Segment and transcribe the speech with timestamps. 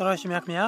[0.00, 0.66] တော်ရရှိမြခင်ဗျာ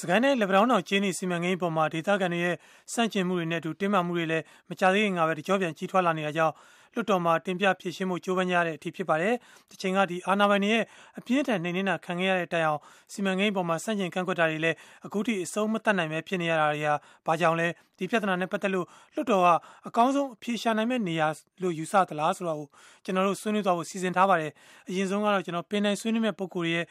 [0.00, 2.56] စကိုင်းနဲ့လက်ဗရောင်းတော်ကျင်းနေစီမံကိန်းပေါ်မှာဒေသခံတွေရဲ့
[2.92, 6.54] စန့်ကျင်မှုတွေနဲ့အတူတင်းမာမှုတွေလည်းမကြသေးခင်ကပဲကြောပြန်ကြီးထွားလာနေတာကြောင့်
[6.94, 9.34] လွတ်တော်မှာတင်ပြဖြစ်ရှင်းမှုကြိုးပမ်းကြတဲ့အထိဖြစ်ပါတယ်။
[9.70, 10.84] ဒီချိန်ကဒီအာနာပိုင်တွေရဲ့
[11.18, 12.80] အပြင်းထန်နေနေတာခံခဲ့ရတဲ့တိုင်အောင်
[13.12, 14.76] စီမံကိန်းပေါ်မှာစန့်ကျင်ကန့်ကွက်တာတွေလည်း
[15.06, 16.94] အခုထိအဆုံးမတတ်နိုင်ပဲဖြစ်နေရတာတွေဟာ
[17.26, 19.48] ဘာကြောင့်လဲဒီပြဿနာနဲ့ပတ်သက်လို့လွတ်တော်က
[19.88, 21.28] အကောင်းဆုံးအဖြေရှာနိုင်မဲ့နေရာ
[21.62, 22.68] လို့ယူဆသလားဆိုတော့
[23.04, 24.52] ကျွန်တော်တို့ဆွေးနွေးသွားဖို့စီစဉ်ထားပါတယ်။
[24.88, 26.84] အရင်ဆုံးကတော့ကျွန်တော်ပင်နိုင်ဆွေးနွေးမဲ့ပုံကိုယ်ရဲ့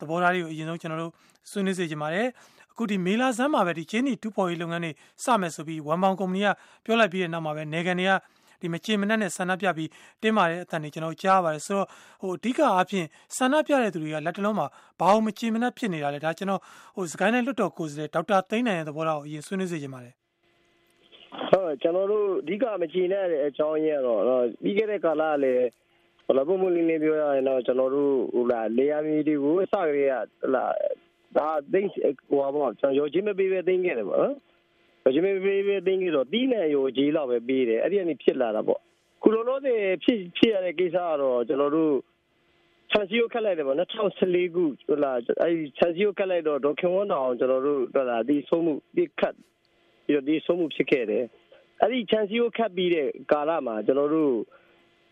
[0.00, 1.12] သဘောထားတွေကိုအရင်ဆုံးကျွန်တော်တို့
[1.50, 2.26] ဆွေးနွေးစေချင်ပါတယ်
[2.72, 4.92] အခုဒီမေလာဆန်းမှာပဲဒီချင်းနီတူဖော်ရေးလုပ်ငန်းတွေ
[5.24, 6.48] စမယ်ဆိုပြီးဝန်ပေါင်ကုမ္ပဏီက
[6.84, 8.12] ပြောလိုက်ပြီးတဲ့နောက်မှာပဲနေကန်တွေက
[8.60, 9.90] ဒီမချေမနှက်နဲ့ဆန္ဒပြပြီး
[10.22, 11.86] တင်းမာတဲ့အတန်တွေကျွန်တော်ကြားပါတယ်ဆိုတော့
[12.20, 14.66] ဟိုအဓိကအားဖြင့်ဆန္ဒပြတဲ့သူတွေကလက်တလုံးမှာ
[15.00, 16.60] ဘာလို့မချေမနှက်ဖြစ်နေတာလဲဒါကျွန်တော်
[16.96, 20.14] ဟိုစကိုင်းနဲ့လွတ်တော်ကိုယ်စားလှယ်ဒေါက်တာသိန်းနိုင်ရဲ့သဘောထားကိုအရင်ဆွေးနွေးစေချင်ပါတယ်
[21.50, 24.22] ဟုတ်ကျွန်တော်တို့အဓိကမချေနဲ့တဲ့အကြောင်းရင်းကတော့
[24.62, 25.64] ပြီးခဲ့တဲ့ကာလကလည်း
[26.26, 30.64] ဟလာပုံမလင်းလေးပြောရရင်တော့ကျွန်တော်တို့ဟိုလာလေယာမီတွေကိုအစကတည်းကဟလာ
[31.36, 31.80] ဒါသိ
[32.28, 34.34] ဟိုပါကျွန်တော်ရောချင်းမပေးပဲသိငခဲ့တယ်ပေါ့နော်
[35.04, 38.80] ရောချင်းမပေးပဲသိငခဲ့တော့တီးနယ်ရောကြီးလောက်ပဲပေးတယ်အဲ့ဒီကနေဖြစ်လာတာပေါ့
[39.22, 39.70] ခုလိုလို့ဖြ
[40.12, 41.94] စ်ဖြစ်ရတဲ့ကိစ္စကတော့ကျွန်တော်တို့
[42.90, 49.34] ချန်စီကိုခက်လိုက်တယ်ပေါ့2014ခုဟလာအဲ့ချန်စီကိုခက်လိုက်တော့ဒေါခင်ဝန်းတော်ကျွန်တော်တို့ဟလာဒီဆုံးမှုဒီခတ်
[50.04, 51.24] ပြီးတော့ဒီဆုံးမှုဖြစ်ခဲ့တယ်
[51.80, 54.34] အဲ့ဒီချန်စီကိုခတ်ပြီးတဲ့ကာလမှာကျွန်တော်တို့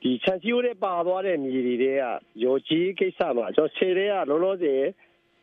[0.06, 1.84] ဒီခြံစည်းရိုးတွေပါသွားတဲ့မြေတွေက
[2.44, 4.82] ရောကြီးကိစ္စမှာကျွန်တော်ဆယ်တွေကလောလောဆယ်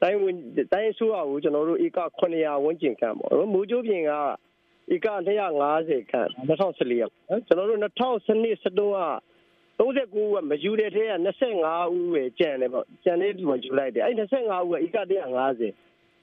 [0.01, 0.35] တိုင်းဝင်
[0.73, 4.11] တိုင်းဆိုးအောင်ကျွန်တော်တို့ဧက900ဝန်းကျင်ခန့်ပေါ့နော်မူကျိုးပြင်က
[4.93, 8.99] ဧက250ခန့်2014ရက်နော်ကျွန်တော်တို့2012 13က
[9.79, 11.13] 39ဦးကမယူတဲ့ထဲက
[11.53, 15.31] 25ဦးပဲကျန်တယ်ပေါ့ကျန်တဲ့သူကယူလိုက်တယ်အဲ့25ဦးကဧက150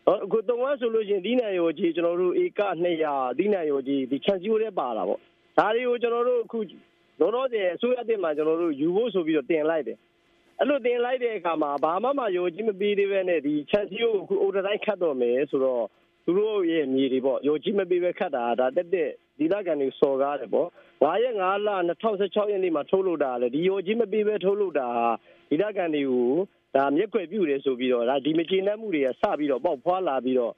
[0.06, 2.60] နော်အခုတုံးကဆိုလို့ရှိရင်ဒီနိုင်ရောကြီးကျွန်တော်တို့ဧက
[3.02, 5.20] 200ဒီနိုင်ရောကြီးဒီခြံစည်းရိုးတွေပါလာပေါ့
[5.58, 6.58] ဒါတွေကိုကျွန်တော်တို့အခု
[7.20, 9.98] လောလောဆယ်အစိုးရတင်မှာကျွန်တော်တို့ယူဖို့ဆိုပြီးတော့တင်လိုက်တယ်
[10.58, 15.84] အဲ့လိုတင်လိုက်တဲ့အခါမှာဘာမှမယုံကြည်မပြီးသေးပဲနဲ့ဒီချက်စီကိုအခုအိုတတိုင်းခတ်တော့မယ်ဆိုတော့
[16.24, 20.68] သူတို့ရဲ့မြေတွေပေါ့ယုံကြည်မပြီးပဲခတ်တာဒါတက်တဲ့ဒီလကန်တွေစော်ကားတယ်ပေါ့
[21.00, 21.68] 9ရက်5လ
[22.10, 24.88] 2016ရက်နေ့မှာထုတ်လို့တာလေဒီယုံကြည်မပြီးပဲထုတ်လို့တာ
[25.50, 26.32] ဒီလကန်တွေကို
[26.74, 30.52] ဒါမျက်ွယ်ပြုတယ်ဆိုပြီးတော့ဒါဒီမကျေနပ်မှုတွေကစပြီးတော့ပေါက်ဖွာလာပြီးတော့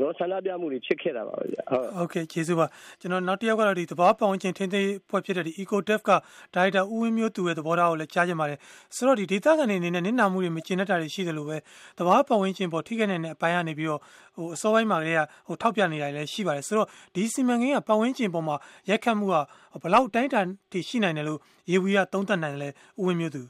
[0.00, 2.66] နော်ဆန္ဒပြမှုတွေဖြစ်ခဲ့တာပါပဲဗျဟုတ်โอเคကျေးဇူးပါ
[3.00, 6.10] ကျွန်တော်နောက်တစ်ယောက်ကတော့ဒီသဘောပေါင်းချင်းထင်းသိဖွဲ့ဖြစ်တဲ့ဒီ EcoDev က
[6.54, 8.58] ဒါရိုက်တာဦးဝင်းမျိုးသူရဲ့သဘောထားကိုလည်းကြားကြပါတယ်
[8.96, 11.56] ဆိုတော့ဒီဒေသခံတွေအနေနဲ့နင့်နာမှုတွေမကျင်တတ်တာတွေရှိတယ်လို့ပဲ
[11.98, 14.00] သဘောပေါင်းချင်းပေါ်ထိခိုက်နေတဲ့အပိုင်းကနေပြီးတော့
[14.36, 18.56] ဟိုအစောပိုင်းမှာလည်းဟိုထောက်ပြနေတာလည်းရှိပါတယ်ဆိုတော့ဒီစီမံကိန်းကပတ်ဝန်းကျင်ပေါ်မှာ
[18.88, 19.34] ရက်ခတ်မှုက
[19.82, 20.40] ဘလောက်တိုင်းတာ
[20.72, 21.40] ထိရှိနိုင်တယ်လို့
[21.70, 22.68] ရေဝီကသုံးသပ်နိုင်တယ်လဲ
[23.00, 23.42] ဦးဝင်းမျိုးသူ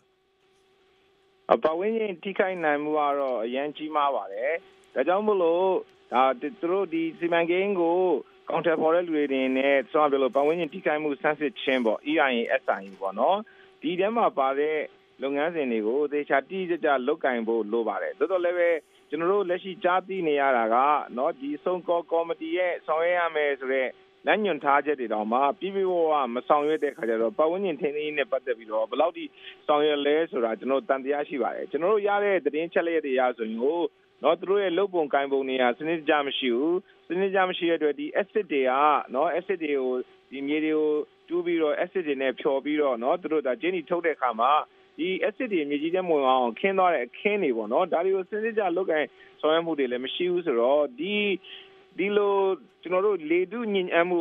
[1.53, 4.53] အပဝင်းချင်းထိခိုက်နိုင်မှုကတော့အရန်ကြီးမားပါတယ်
[4.95, 5.65] ဒါကြောင့်မို့လို့
[6.13, 8.01] ဒါသူတို့ဒီစီမံကိန်းကို
[8.51, 13.39] ကောင်တယ်ပေါ်တဲ့လူတွေနေနဲ့ဆိုတော့ပြောလို့ပတ်ဝန်းကျင်ထိခိုက်မှုဆန်းစစ်ခြင်းပေါ့ EIA SIA ပေါ့နော်
[13.83, 14.79] ဒီထဲမှာပါတဲ့
[15.23, 18.71] လုပ်ငန်းစဉ်တွေကိုသေချာတိကျကျလုပ်ကင်ဖို့လိုပါတယ်တော်တော်လည်းပဲ
[19.09, 20.77] ကျွန်တော်တို့လက်ရှိကြားသိနေရတာက
[21.15, 23.91] เนาะဒီဆုံးကောကော်မတီရဲ့ဆောင်ရွက်ရမယ်ဆိုတော့
[24.27, 25.95] လမ်းညွှန်ထားချက်တွေတောင်မှပြည်ပြဝ
[26.35, 29.25] မဆောင်ရွက်တဲ့ခါကျတော့ပတ်ဝန်းကျင်ထင်းထင်းနဲ့ပတ်သက်ပြီးတော့ဘယ်လောက်ထိ
[29.67, 33.81] ဆောင်ရွက်လဲဆိုတာကျွန်တော်တန်တရားရှိပါတယ်ကျွန်တော်တို့ရတဲ့သတင်းချက်လက်တွေရဆိုရင်ကို
[34.24, 38.72] နော်သူတို့ရဲ့လုပ်ပုံကိုင်ပုံတွေကစနစ်ကြမရှိဘူးစနစ်ကြမရှိတဲ့အတွက်ဒီ acid တွေက
[39.14, 39.92] နော် acid တွေကို
[40.32, 40.90] ဒီမြေတွေကို
[41.28, 44.52] တူးပြီးတော့ acid တွေနဲ့ဖြော်ပြီးတော့နော်သူတို့ဒါကျင်းကြီးထုတ်တဲ့အခါမှာ
[44.98, 49.06] ဒီ acid တွေမြေကြီးထဲဝင်အောင်ခင်းသွားတဲ့အခင်းတွေပေါ့နော်ဒါတွေကိုစနစ်ကြလုပ်ကိုင်
[49.40, 51.16] ဆောင်ရွက်မှုတွေလည်းမရှိဘူးဆိုတော့ဒီ
[51.98, 52.36] ဒီလို
[52.84, 54.18] ကျွန်တော်တို့လေတုညဉ့်ညမ်းမှု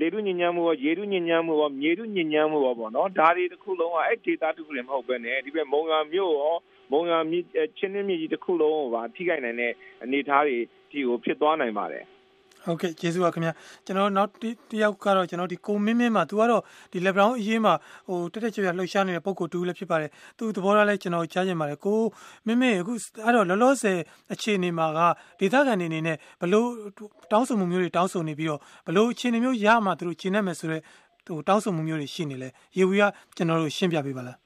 [0.00, 6.56] လေတုညဉ့်ညမ်းမှုရောရေတုညဉ့်ညမ်းမှုရောမြေတုညဉ့်ညမ်းမှုရောပေါ့နော်ဒါတွေတစ်ခုလုံးကအဲ့ဒေတာတစ်ခုလည်းမဟုတ်ပဲねဒီဘက်မုံရွာမြို့ရော
[6.90, 7.44] မုံရွာမြစ်
[7.78, 10.56] ချင်းနှင်းမြစ်ကြီးတစ်ခုလုံးကိုပါထိခိုက်နိုင်တဲ့အနေအထားတွေ
[10.90, 12.04] ဒီကိုဖြစ်သွားနိုင်ပါတယ်
[12.64, 13.52] ဟုတ်ကဲ့ကျေးဇူးပါခင်ဗျာ
[13.86, 14.30] ကျွန်တော်နောက်
[14.70, 16.62] တယောက်ကတော့ကျွန်တော်ဒီကိုမင်းမင်းမှာ तू ကတော့
[16.92, 17.74] ဒီ LeBron အရေးမှာ
[18.08, 22.00] ဟိုတက်တက်ကြွကြွလှုပ်ရှားနေတဲ့ပုံကိုတူလည်းဖြစ်ပါတယ်သူသဘောထားလဲကျွန်တော်ကြားချင်ပါတယ်ကို
[22.46, 22.92] မင်းမင်းအခု
[23.24, 23.98] အဲ့တော့လောလောဆယ်
[24.32, 25.00] အခြေအနေမှာက
[25.40, 26.68] ဒေသခံတွေအနေနဲ့ဘလို့
[27.32, 30.82] တောင်းဆိုမှုမျိုးတွေတောင်းဆိုနေပြီးတော့ဘလို့အခြေအနေမျိုးရမှသူတို့ကျင်းနေမယ်ဆိုတော့
[31.26, 32.48] ဟိုတောင်းဆိုမှုမျိုးတွေရှိနေလဲ
[32.78, 33.02] ရေဝီက
[33.36, 34.36] ကျွန်တော်တို့ရှင်းပြပေးပါလား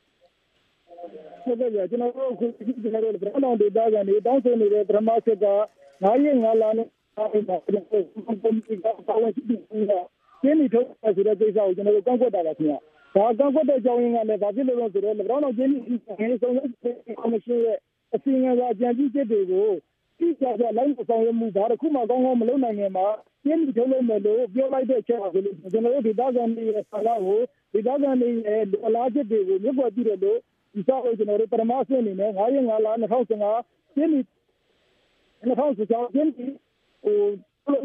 [1.44, 5.46] ဟုတ်ကဲ့ကျွန်တော်တို့အခုကျွန်တော်တို့ဗြဟ္မဏဒေတာကနေတောင်းဆိုနေတဲ့ပထမဆက်က
[5.90, 8.04] 9ရက်9လနဲ့အဲ့ဒါကျွန်တော်တို့
[8.42, 9.46] ကွန်ပျူတာပါဝင်ပြီး
[9.90, 10.06] တော့
[10.42, 12.78] ကျင်းနေထုတ်ဆိုတဲ့ကိစ္စကိုကျွန်တော်တို့ကောက်ွက်တာပါခင်ဗျာ
[13.14, 15.78] ဒါကောက်ွက်တဲ့ကြောင်းရင်းကလည်းဘာဖြစ်လို့လဲဆိုတော့ဗြဟ္မဏကျင်းနေ
[16.30, 16.66] ဒီဆုံးတဲ့
[17.20, 17.78] ကော်မရှင်ရဲ့
[18.14, 19.68] အစီအငယ်စာကြံပြုချက်တွေကို
[20.18, 23.06] တိကျကျလိုက်ဆောင်ရမှုဒါတခုမှကောင်းကောင်းမလုပ်နိုင်ငယ်မှာ
[23.44, 27.40] ကျင်းထုတ်လို့မယ်လို့ပြောလိုက်တဲ့ချက်ပါဆိုလို့ကျွန်တော်တို့ဒေသခံတွေရဲ့ဆန္ဒကို
[27.72, 30.38] ဒေသခံတွေရဲ့အလားချက်တွေကိုမြတ်ပွားကြည့်တယ်လို့
[30.74, 34.20] ဒီဆောက်ကိုကျွန်တော်တို့ပထမဆင့်အနေနဲ့9ရက်5လ2015ကျင်းဒီ
[35.44, 36.46] 2016ကျင်းဒီ
[37.04, 37.76] ဟို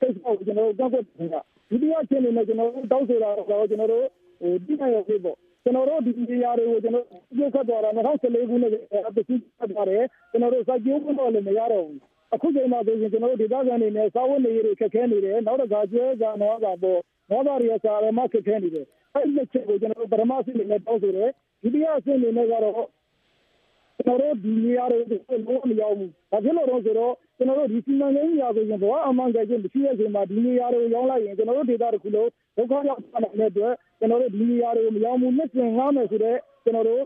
[0.00, 1.40] ကိစ္စကိုကျွန်တော်တို့ကြောက်ကြနေတာ
[1.70, 4.04] ဒုတိယဆင့်အနေနဲ့ကျွန်တော်တို့တောက်ဆိုတာတော့ကျွန်တော်တို့
[4.40, 7.06] ဟိုတိကျရဖြစ်ပေါ့ကျွန်တော်တို့ဒီနေရာတွေကိုကျွန်တော်
[7.36, 8.74] ပြုတ်ခတ်သွားတာ2014ခုနှစ်က
[9.16, 12.00] တခုခတ်သွားတယ်ကျွန်တော်တို့စိုက်ပျိုးခွင့်တော့လည်းမရတော့ဘူး
[12.34, 17.00] အခုချိန်မှာဆိုရင်ကျွန်တော်တို့ဒေသခံတွေနဲ့စာဝတ်နေရေးတွေခက်ခဲနေတယ်နောက်တစ်ခါကျွဲကနွားကပေါ်
[17.30, 21.30] နွားသားတွေစာရမခက်ခဲနေတယ်အဲ့ဒီချက်ကိုကျွန်တော်တို့ပထမဆင့်နဲ့တောင်းဆိုတယ်
[21.62, 22.74] ဒုတိယဆင့်နဲ့ကတော့
[23.96, 24.98] ကျွန်တော်တို့ဒီနေရာတွေ
[25.28, 33.00] ကိုလုံးဝမရောက်ဘူး။ဘာဖြစ်လို့လဲဆိုတော့ကျွန်တော်တို့ဒီစီမံကိန်းရာဆိုရင်ဘဝအမှန်တကယ်မရှိတဲ့အချိန်မှာဒီနေရာတွေကိုရောက်လိုက်ရင်ကျွန်တော်တို့ဒေသတစ်ခုလုံးဒုက္ခရောက်
[33.40, 37.02] တဲ့အတွက်ကျွန်တော်တို့ဒီနေရာတွေကိုမရောက်ဘူးနှစ်စဉ်ငားမယ်ဆိုတော့ကျွန်တော်တို့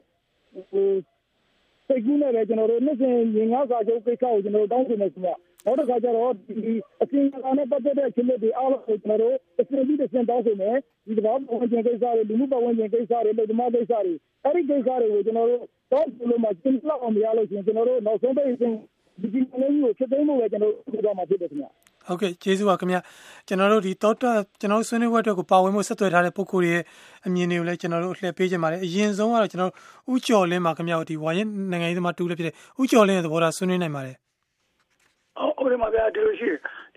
[0.70, 0.87] ဟို
[1.87, 5.35] စိတ်ကူးနဲ့လည်းကျွန်တော်တို့နှစ်စဉ်ရင်ငါးစာချုပ်ကိစ္စကိုကျွန်တော်တို့တောင်းဆိုနေစီမှာ
[5.66, 10.76] နောက်တစ်ခါကျတော့ဒီအစီအမံနဲ့ပတ်သက်တဲ့ချင်းတွေအားလုံးကိုကျွန်တော်တို့အစီအပြီးတစ်ဆင့်တောင်းဆိုမယ်
[11.06, 14.14] ဒီကဘာဝင်ကျင်ကိစ္စတွေလူမှုပတ်ဝန်းကျင်ကိစ္စတွေလူသမားကိစ္စတွေ
[14.44, 15.62] အဲ့ဒီကိစ္စတွေကိုကျွန်တော်တို့
[15.92, 18.72] တော့ဒီလိုမှကျင်းလောက်အောင်မရလို့ရှိရင်ကျွန်တော်တို့နောက်ဆုံးပိတ်စဉ်
[19.20, 21.70] ဒီဒီလေးကိုဖြစ်သိမ်းမှုပဲကျွန်တော်တို့ပြောမှာဖြစ်တယ်ခင်ဗျာ
[22.06, 23.00] ဟုတ်ကဲ့ကျေးဇူးပါခင်ဗျာ
[23.46, 26.82] ကျွန်တော်တို့ဒီတော့ကျွန်တော်ဆွေးနွေးပွဲအတွက်ကိုပါဝင်မှုဆက်သွယ်ထားတဲ့ပုဂ္ဂိုလ်ရဲ့
[27.26, 29.72] အမြင်တွေကိုလည်းကျွန်တော်တို့လှည့်ပေးကြပါတယ်အရင်ဆုံးကတော့ကျွန်တော်
[30.12, 34.16] ဥကျော်လင်းပါခင်ဗျာဒီဝါရင်နိုင်ငံရေးသမားတူလည်းဖြစ်တဲ့ဥကျော်လင်းရဲ့သဘောထားဆွေးနွေးနိုင်ပါတယ်
[35.56, 36.50] ဟုတ်တယ်မှာဗျာဒီလိုရှိ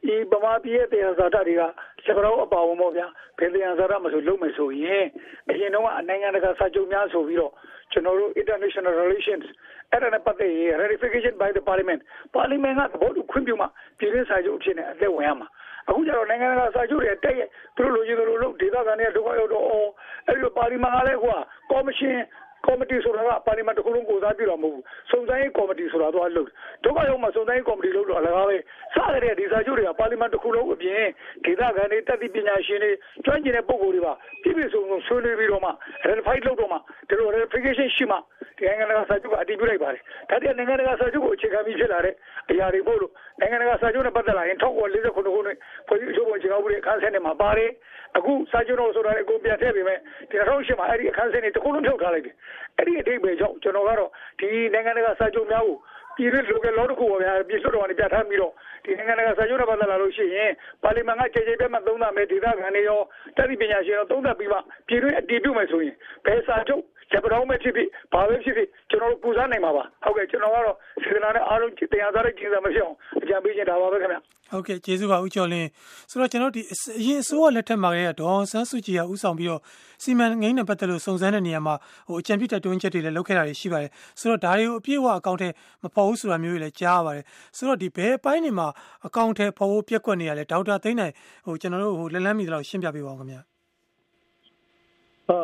[0.05, 1.71] ဒီဗမာပြည်ရဲ့တရားစာတတွေကလက်
[2.17, 3.07] ကတော့အပါဝင်ပေါ့ဗျာ
[3.39, 5.05] ဘယ်တရားစာတမဆိုလုံးမယ်ဆိုရင်
[5.49, 7.51] အရင်တော့နိုင်ငံတကာစာချုပ်များဆိုပြီးတော့
[7.91, 9.45] ကျွန်တော်တို့ international relations
[9.91, 12.01] အဲ့ဒါနဲ့ပတ်သက်ရင် ratification by the parliament
[12.35, 13.67] parliament ကသဘောတူခွင့်ပြုမှ
[13.99, 15.47] ပြည်တွင်းစာချုပ်အဖြစ်နဲ့အသက်ဝင်ရမှာ
[15.87, 19.89] အခုကျတော့နိုင်ငံတကာစာချုပ်တွေတက်ရဲ့သူတို့လိုချင်တယ်လို့လို့ဒေသခံတွေဒုက္ခရောက်တော့အော်
[20.27, 21.37] အဲ့ဒီပါလီမန်ကလည်းဟိုက
[21.71, 22.17] ကော်မရှင်
[22.65, 26.49] ကော်မတီဆိုတာကပါလီမန်တစ်ခုလုံးကိုစားပြုတာမဟုတ်ဘူးစုံစမ်းရေးကော်မတီဆိုတာတော့လုပ်
[26.83, 31.03] ဒုက္ခရောက်မှစုံစမ်းရေးကော်မတီလုပ်တော့အလကားပဲစရတဲ့ဒီစာချုပ်တွေကပါလီမန်တစ်ခုလုံးအပြင်
[31.45, 32.91] ဒေသခံတွေတက်သည့်ပညာရှင်တွေ
[33.25, 34.13] ကျွမ်းကျင်တဲ့ပုဂ္ဂိုလ်တွေပါ
[34.43, 35.71] ပြည့်ပြည့်စုံစုံဆွေးနွေးပြီးတော့မှ
[36.07, 36.77] ratify လုပ်တော့မှ
[37.09, 38.17] ဒီလို ratification ရှိမှ
[38.57, 42.13] ဒီနိုင်ငံတကာစာချုပ်ကအတည်ပြုလိုက်ပါတယ်ဒါတည်းနိုင်ငံတကာစာချုပ်ကိုအခြေခံပြီးဖြစ်လာတဲ့
[42.51, 45.57] အရာတွေပို့လို့နိုင်ငံတကာစာချုပ်နဲ့ပတ်သက်လာရင်1949ခုနှစ်
[45.87, 47.69] ဖွဲ့စည်းအချုပ်ပုံအခြေခံဥပဒေအခန်းဆက်နဲ့မှာပါတယ်
[48.17, 49.99] အခုစာချုပ်တော်ဆိုတာလည်းအကုန်ပြန်ထည့်ပေးမယ်
[50.29, 52.35] ဒီ2008မှာအဲ့ဒီအခန်းဆက်နဲ့တခုလုံးထုတ်ထားလိုက်တယ်
[52.77, 54.09] အဲ့ဒီအတိတ်ပဲကြောင့်ကျွန်တော်ကတော့
[54.39, 55.77] ဒီနိုင်ငံတကာစာချုပ်များကို
[56.17, 58.53] ပြည်တွင်းလူကလောတစ်ခုပါဗျာပြည်စွတ်တော်ကနေပြထားပြီးတော့
[58.85, 60.51] ဒီနိုင်ငံတကာစာချုပ်နဲ့ပတ်သက်လာလို့ရှိရင်
[60.83, 62.99] ပါလီမန်ကကြေကြေပြတ်မှသုံးသပ်မယ်ဒေသခံတွေရော
[63.37, 64.57] တက်သည့်ပညာရှင်ရောသုံးသပ်ပြီးမှ
[64.87, 65.95] ပြည်တွင်းအတည်ပြုမယ်ဆိုရင်
[66.25, 74.17] ဘယ်စာချုပ် လက်ပတော်မဲ့ဖြစ်ဖြစ်ဘာပဲဖြစ်ဖြစ်ကျွန်တော်တို့ပူဇော်နိုင်မှာပါဟုတ်ကဲ့ကျွန်တော်ကတော့စေတနာနဲ့အားလုံးတရားစားတဲ့ကျင်းစာမဖြစ်အောင်အကြံပေးချင်တာပါပဲခင်ဗျ
[74.51, 75.69] ဟုတ်ကဲ့ကျေးဇူးပါဦးကျော်လင်း
[76.09, 76.61] ဆိုတော့ကျွန်တော်ဒီ
[76.99, 79.61] အရင်အစိုးရလက်ထက်မှာကဒေါ်ဆန်းစုကြည်ကဥဆောင်ပြီးတော့
[80.03, 81.75] စီမံကိန်းနဲ့ပတ်သက်လို့စုံစမ်းတဲ့နေရာမှာ
[82.07, 85.49] ဟိုအကြံပြုတက်တွန်းချက်တွေလည်းလုပ်ခဲ့တာတွေရှိပါတယ်ဆိုတော့ဒါတွေကိုအပြည့်အဝအကောင့်ထဲ
[85.83, 87.25] မပေါ်ဘူးဆိုတာမျိုးတွေလည်းကြားရပါတယ်
[87.57, 88.67] ဆိုတော့ဒီဘယ်အပိုင်းတွေမှာ
[89.07, 91.13] အကောင့်ထဲပေါ်ဖို့ပြက်ကွက်နေရလဲဒေါက်တာသိန်းနိုင်
[91.45, 93.52] ဟိုကျွန်တော်တို့ဟိုလက်လန်းမီတော့ရှင်းပြပေးပါဦးခင်ဗျာ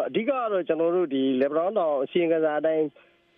[0.07, 2.85] အဓိကကတော့ကျွန်တော်တို့ဒီ level တောင်အစီရင်ခံစာအတိုင်း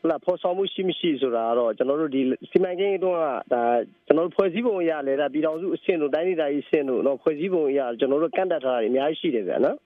[0.09, 2.21] လာဖော်ဆောင်မှုရှိမရှိဆိုတာကတော့ကျွန်တော်တို့ဒီ
[2.51, 3.63] စီမံကိန်းအတွင်းကဒါ
[4.05, 9.77] ကျွန်တော်တို့ဖွဲ့စည်းပုံအရလည်းဒါပြည်တော်စုအဆင့်တို့တိုင်းဒေသကြီးအဆင့်တို့တော့ဖွဲ့စည်းပုံအရကျွန်တော်တို့ကန့်တတ်ထားတာအများကြီးရှိတယ်ဗျာနော်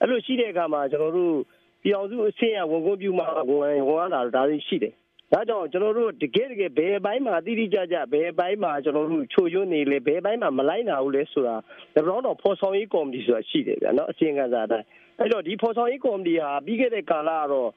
[0.00, 1.34] အဲ့လိုရှိတဲ့အခါမှာကျွန်တော်တို့
[1.82, 4.92] ပြည်တော်စုအဆင့်ရဝန်ကွန်းပြုမှာဝန်ဝန်တာဒါတွေရှိတယ်
[5.32, 11.56] ဒါကြောင့်ကျွန်တော်တို့တကယ်တကယ်ဘယ်ဘိုင်းမှာတိတိကျကျဘယ်ဘိုင်းမှာကျွန်တော်တို့ချိုရွနေလဲဘယ်ဘိုင်းမှာမလိုက်နိုင်ဘူးလဲဆိုတာ
[11.94, 14.86] ဒါပြောတော့ဖော်ဆောင်ရေးကော်မတီဆိုတာရှိတယ်ဗျာနော်အစီရင်ခံစာအတိုင်း
[15.19, 17.69] အဲ့တော့ဒီဖော်ဆောင်ရေးကော်မတီဟာပြီးခဲ့တဲ့ကာလကတော့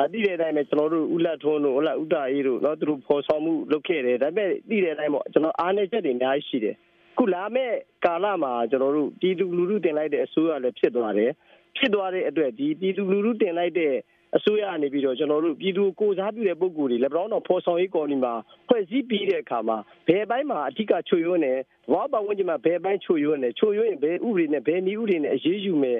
[0.00, 6.76] အတိတဲ့အတိုင်းပဲကျွန်တော်တို့ဥလက်ထွန်းတို့ဥလက်ဥတာအေးတို့เนาะသူတို့ဖော်ဆောင်မှုလုပ်ခဲ့တယ်ဒါပေမဲ့တိတဲ့အတိုင်းပေါ့ကျွန်တော်အားနေချက်တွေအများကြီးရှိတယ်
[7.18, 7.72] ခုလာမဲ့
[8.04, 11.30] ကာလမှာကျွန်တော်တို့ပြည်သူလူထုတင်လိုက်တဲ့အစိုးရလည်းဖြစ်သွားတယ်
[11.76, 13.94] ဖြစ်သွားတဲ့အတွက်ဒီပြည်သူလူထုတင်လိုက်တဲ့
[14.36, 18.34] အစိုးရအနေပြီးတော့ကျွန်တော်တို့ပြည်သူကိုစားပြုတဲ့ပုံကိုယ်တွေလည်းပြောင်းတော့ဖော်ဆောင်ရေးကော်မတီမှာ
[18.68, 19.76] ဖွဲ့စည်းပြီးတဲ့အခါမှာ
[20.08, 21.52] ဘယ်ပိုင်းမှာအထူးကချွေရွံ့နေ
[21.92, 25.98] ဘောပါဝင်ကြီးမှာဘယ်ပိုင်းချွေရွံ့နေချွေရွံ့ရင်ဘယ်ဥပဒေနဲ့ဘယ်နည်းဥပဒေနဲ့အရေးယူမယ်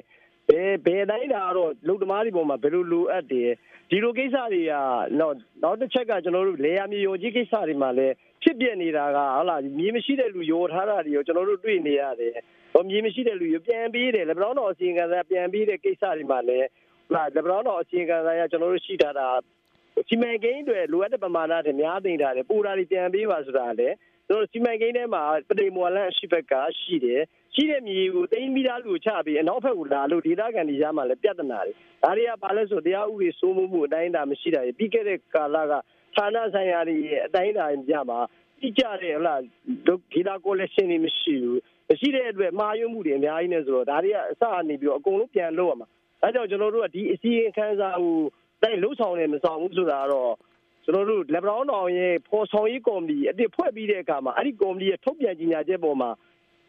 [0.50, 3.50] ဘယ်ဘယ်တိုင်းတာတော့လုံသမားတွေပေါ်မှာဘယ်လိုလိုအပ်တယ်
[3.89, 4.73] ဒီလိုကိစ္စတွေက
[5.19, 12.33] နောက်နောက်တစ်ချက်ကကျွန်တော်တို့လေယာမြေရောကြီးကိစ္စတွေမှာလည်းဖြစ်ပြနေတာကဟုတ်လားမြေမရှိတဲ့လူရောထားတာတွေကိုကျွန်တော်တို့တွေ့နေရတယ်
[12.73, 16.67] ဟောမြေမရှိတဲ့လူရောပြန်ပြီးတယ်လေဘယ်တော့အစီရင်ခံစာပြန်ပြီးတဲ့ကိစ္စတွေမှာလည်း
[17.07, 19.27] ဟုတ်လားလေဘယ်တော့အစီရင်ခံစာကကျွန်တော်တို့ရှိထားတာ
[20.07, 23.89] စီမံကိန်းတွေလိုအပ်တဲ့ပမာဏတွေများသိနေတာလေပူတာတွေပြန်ပေးပါဆိုတာလေ
[24.29, 27.21] တို့စီမံကိန်းထဲမှာပတိမော်လန်ရှိဘက်ကရှိတယ်
[27.55, 31.73] ရှိတဲ့မြေကိုတိမ်းမိသားလူချပြီးအနောက်ဘက်ကိုလာလို့ဒေသခံတွေကြားမှာလည်းပြဿနာတွေ
[32.03, 35.73] ဒါတွေကဘာလဲဆိုတရားဥပဒေစိုးမိုးမှုအတိုင်းအတာမရှိတာပြီးခဲ့တဲ့ကာလက
[36.15, 38.19] ဌာနဆိုင်ရာတွေရဲ့အတိုင်းအတာကြမှာ
[38.62, 39.41] တိကျတဲ့ဟုတ်လား
[40.13, 41.59] ဒေတာကိုလက်ရှင်တွေမရှိဘူး
[41.89, 45.88] မရှိတဲ့အတွက်မှားယွင်းမှုတွေအများကြီးနေဆိုတော့ဒါတွေကအစအနေပြီးတော့အကုန်လုံးပြန်လုပ်ရမှာ
[46.21, 48.17] အဲကြောင့်ကျွန်တော်တို့ကဒီအစီရင်ခံစာကို
[48.63, 50.34] တိုင်းလှုပ်ဆောင်နေမဆောင်ဘူးဆိုတာကတော့
[50.84, 56.10] ကျွန်တော်တို့လက်ဘရောင်းတောင်ရဲ့ဖော်ဆောင်ရေးကော်မတီအတစ်ဖွဲ့ပြီးတဲ့အခါမှာအဲ့ဒီကော်မတီရဲ့ထုတ်ပြန်ကြေညာချက်ပေါ်မှာ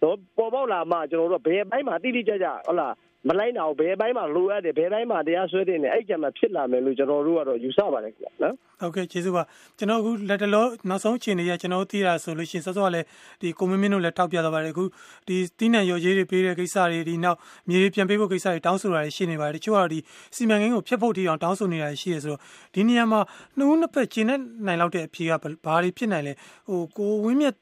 [0.02, 2.94] တော့ပေါ်ပေါက်လာမှကျွန်တော်တို့ဘယ်ဘိုင်းမှာတိတိကျကျဟုတ်လား
[3.28, 9.42] မလိုက်တော့ဘယ်ဘိုင်းမှာလိုအပ်တယ်ဘယ်ဘိုင်းမှာတရားစွဲတင်တယ်အဲ့ကြမှာဖြစ်လာမယ်လို့ကျွန်တော်တို့ကတော့ယူဆပါတယ်ခင်ဗျနော်ဟုတ်ကဲ့ကျေးဇူးပါ
[9.78, 13.06] ကျွန်တော်အခုလက်တလောနောက်ဆုံးအခြေအနေရကျွန်တော်သိရဆိုလို့ရှိရင်စောစောကလည်း
[13.40, 14.84] ဒီကိုမင်းမင်းတို့လည်းထောက်ပြသွားပါတယ်အခု
[15.28, 17.38] ဒီတီးနှံရော်ကြီးတွေပေးတဲ့ကိစ္စတွေဒီနောက်
[17.68, 19.98] မြေတွေပြန်ပေးဖို့ကိစ္စတွေတောင်းဆိုတာတွေရှိနေပါတယ်တချို့ကတော့ဒီ
[20.36, 22.40] စီမံကိန်းကိုဖျက်ဖို့တီအောင်တောင်းဆိုနေတာရှိရဆိုတော့
[22.74, 23.20] ဒီနေရာမှာ
[23.56, 26.32] နှစ်ဦးနှစ်ဖက်ကျင်းတဲ့နိုင်လောက်တဲ့အဖြေကဘာတွေဖြစ်နိုင်လဲ
[26.68, 27.54] ဟိုကိုဝင်းမြတ်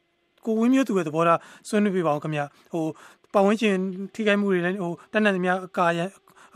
[0.46, 2.42] ကိုဝင်းမျိုးသူရဲ့သဘောထားဆွေးနွေးပြပါအောင်ခင်ဗျ
[2.72, 2.84] ဟို
[3.32, 3.76] ပတ်ဝန်းကျင်
[4.14, 5.86] ထိခိုက်မှုတွေလည်းဟိုတတ်နိုင်သမျှအကာ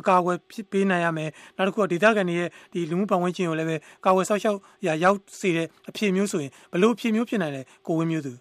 [0.01, 8.33] အကာအကွယ်ဖြစ်ပေးနိုင်ရမယ်နောက်တစ်ခုကဒေသခံတွေရဲ့ဒီလူမှုပတ်ဝန်းကျင်ကိုလည်းပဲကာဝယ်ဆောက်ရှောက်ရရောက်စေတဲ့အဖြစ်မျိုးဆိုရင်ဘလို့အဖြစ်မျိုးဖြစ်နိုင်လဲကိုဝင်းမျိုးသူ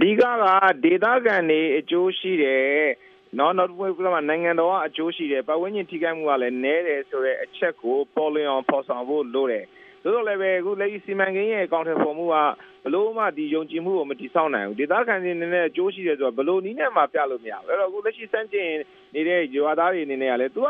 [0.00, 0.44] ဒီကက
[0.84, 2.66] ဒေသခံတွေအကျိုးရှိတယ်
[3.38, 9.64] နော်နောက်တစ်ခုကနိုင်ငံတော်ကအကျိုးရှိတယ်ပတ်ဝန်းကျင်ထိခိုက်မှုကလည်းနည်းတယ်ဆိုတဲ့အချက်ကိုပေါ်လွင်အောင်ဖော်ဆောင်ဖို့လိုတယ်
[10.02, 12.34] သို့တော်လည်းပဲအခုလက်ရှိစီမံကိန်းရဲ့အကောင့်ထဲပေါ်မှုက
[12.84, 18.70] ဘလို့မှဒီယုံကြည်မှုကိုမတည်ဆောက်နိုင်ဘူးဒေသခံတွေအနေနဲ့အကျိုးရှိတယ်ဆိုတော့ဘလို့နည်းနဲ့မှပြလို့မရဘူးအဲ့တော့အခုလက်ရှိစမ်းကျင်
[19.14, 20.68] နေတဲ့ရွာသားတွေအနေနဲ့ကလည်း तू က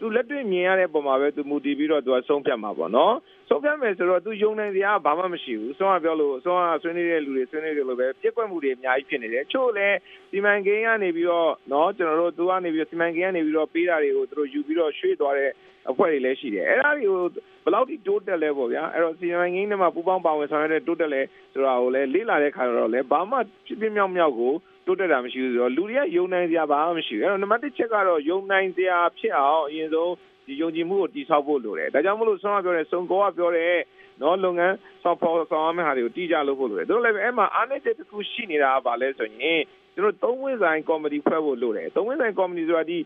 [0.00, 3.14] သူလက်တွေ့မြင်ရတဲ့ပုံမှာပဲသူမူတည်ပြီးတော့သူကဆုံးဖြတ်မှာပေါ့နော်
[3.48, 9.96] ဆုံးဖြတ်မယ်ဆိုတော့သူယုံနိုင်စရာဘာမှမရှိဘူးဆုံးကပြောလို့ဆုံးကဆွေးနေတဲ့လူတွေဆွေးနေတယ်လို့ပဲပြက်ကွက်မှုတွေအများကြီးဖြစ်နေတယ်ချို့လည်း
[10.30, 15.50] စီမံကိန်းကနေပြီးတော့နော်ကျွန်တော်တို့သူကနေပြီးတော့စီမံကိန်းကနေပြီးတော့ပေးတာတွေကိုသူတို့ယူပြီးတော့ရွှေ့သွားတဲ့
[15.90, 17.22] အဖွဲ့တွေလည်းရှိတယ်အဲ့ဒါတွေကို
[17.64, 21.20] ဘယ်လောက်ထိတိုးတက်လဲပေါ့ဗျာအဲ့တော့စီမံကိန်းတွေမှာပူပေါင်းပါဝင်ဆောင်ရွက်တဲ့တိုးတက်လဲ
[21.52, 23.36] ဆိုတာကိုလည်းလေ့လာတဲ့ခါတော့လည်းဘာမှ
[23.66, 24.52] ဖြစ်ဖြစ်မြောက်မြောက်ကို
[24.86, 30.12] တိုးတက်တာမရှိဘူးဆိုတော့လူတွေကယုံနိုင်စရာဘာမှမရှိဘူးအဲ့တော့နံပါတ်1ချက်ကတော့ယုံနိုင်စရာဖြစ်အောင်အရင်ဆုံး
[30.46, 33.76] ဒီယုံကြည်မှုကိုတည်ဆောက်ဖို့လိုတယ်ဒါကြောင့်မလို့ဆောင်းကပြောတဲ့စုံကောကပြောတဲ့
[34.22, 39.60] နော်လုပ်ငန်းဆောက်ဖော်ဆောင်ရမယ့်ဟာတွေကိုတည်ကြလို့ဖို့လိုတယ်တို့လည်းအဲ့မှာအားနည်းချက်တစ်ခုရှိနေတာကဘာလဲဆိုရင်
[40.00, 42.98] ကျွန်တော်သုံးဝင်းဆိုင်ကော်မတီဖွဲ့ဖို့လိုတယ်သုံးဝင်းဆိုင်ကော်မတီဆိုတာဒီ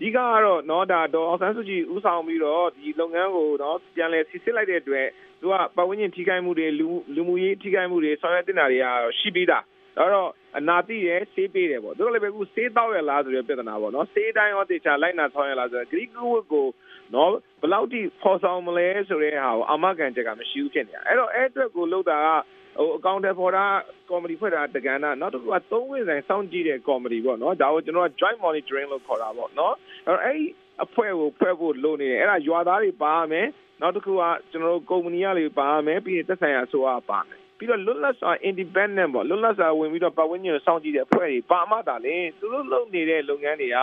[0.00, 5.06] ဒီကတော့နော်ဒါတော့အောင်ဆန်းစုကြည်ဦးဆောင်ပြီးတော့ဒီလုပ်ငန်းကိုနော်ပြန်လည်ဆီစစ်လိုက်တဲ့အတွက်
[5.40, 8.86] သူကပတ်ဝန်းကျင်ထိခိုက်မှုတွေလူလူမှုရေးထိခိုက်မှုတွေဆောင်ရွက်တင်တာတွေက
[9.18, 9.64] ရှိပြီးသား
[9.96, 16.66] ဒါတော့အနာတိရဲ့ဆေးပေးတယ်ပေါ့တို့လည်းပဲအခုဆေးတောက်ရလားဆိုတဲ့ပြဿနာပေါ့နော်ဆေးတိုင်းရောတေချာလိုက်နာဆောင်ရလားဆိုတော့ဂရိကဝတ်ကို
[17.14, 17.30] နော်
[17.60, 22.28] ဘယ်လောက်ထိဖော်ဆောင်မလဲဆိုတဲ့ဟာကိုအမကန်ချက်ကမရှိဘူးဖြစ်နေတာအဲ့တော့အဲ့အတွက်ကိုလောက်တာက
[22.78, 23.64] ဟိုအကောင့်တွေပေါ်တာ
[24.10, 29.74] ကော်မတီဖွဲ့တာတကန်တာနောက်တစ်ခုကသုံးဝင်းဆိုင်စောင့်ကြည့်တဲ့ကော်မတီပေါ့နော်ဒါကိုကျွန်တော်က joint monitoring လို့ခေါ်တာပေါ့နော်
[30.06, 30.44] အဲ့တော့အဲ့ဒီ
[30.84, 33.46] အဖွဲ့ကိုဖွဲ့ဖို့လိုနေတယ်အဲ့ဒါရွာသားတွေပါမယ်
[33.80, 43.78] နောက်တစ်ခုကကျွန်တော်တို့ကုမ္ပဏီကတွေပါမယ်ပြီးရင်သက်ဆိုင်ရာအစိုးရပါမယ် ပြီးတော့လွတ်လပ်စွာ independent ပေါ့လွတ်လပ်စွာဝင်ပြီးတော့ပတ်ဝန်းကျင်ကိုစောင့်ကြည့်တဲ့အဖွဲ့တွေပါမှသာလေသူတို့လုပ်နေတဲ့လုပ်ငန်းတွေက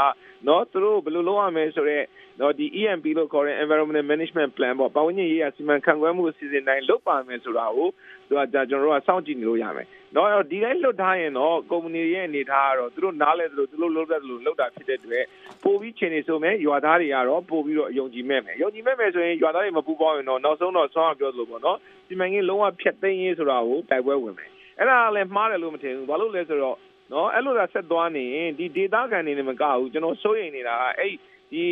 [0.48, 2.06] နော်သူတို့ဘယ်လိုလုပ်ရမလဲဆိုတော့
[2.40, 7.90] နော်ဒီ EMP လို့ခေါ်တဲ့ environmental management plan ပေါ့ပတ်ဝန်းကျင်ရေးရာစီမံခန့်ခွဲမှုအစီအစဉ်တိုင်းလုပ်ပါမယ်ဆိုတာကို
[8.30, 15.24] သူကကျွန်တော်တို့ကစောင့်ကြည့်နေလို့ရမယ်။နော်ဒီတိုင်းလွတ်ထားရင်တော့ကုမ္ပဏီရဲ့အနေထားကတော့သူတို့နားလဲသလိုသူတို့လုပ်တတ်သလိုလုပ်တာဖြစ်တဲ့အတွက်
[15.64, 26.78] ပို့ပြီးချိန်နေဆိုမယ်ရွာသားတွေကတော့ပို့ပြီးတော့အယုံကြည်မဲ့မယ်။ယုံကြည်မဲ့မယ်ဆိုရင်ရွာသားတွေမပူပေါင်းရင်တော့နောက်ဆုံးတော့ဆောင်းအောင်ပြောသလိုပေါ့နော်။စီမံကိန်းလုံးဝဖျက်သိမ်းရေးဆိုတာကိုတိုက်ပွဲဝင်မယ်။အဲ့ဒါလည်းမှားတယ်လို့မထင်ဘူး။ဘာလို့လဲဆိုတော့
[27.14, 31.14] နော်အဲ့လိုသာဆက်သွားနေရင်ဒီဒေတာကန်နေနေမကဘူးကျွန်တော်စိုးရိမ်နေတာကအဲ့
[31.52, 31.64] ဒီ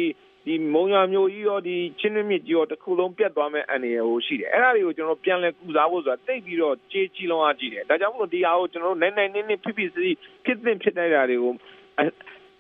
[0.47, 10.07] ဒီမုံရမျိုးကြီးရောဒီချင်းနှမြင့်ကြီးရောတစ်ခုလုံးပြတ်သွားမဲ့အနေရဟိုရှိတယ်အဲ့ဒါတွေကိုကျွန်တော်ပြန်လဲကုစားဖို့ဆိုတာတိတ်ပြီးတော့ကြေးကြီးလုံးအားကြီးတယ်ဒါကြောင့်မလို့ဒီအားကိုကျွန်တော်နိုင်နိုင်နင်းနင်းဖြစ်ဖြစ်စီ
[10.45, 11.53] ဖြစ်သင့်ဖြစ်နိုင်တာတွေကို